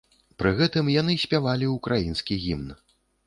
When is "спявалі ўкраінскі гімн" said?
1.25-2.75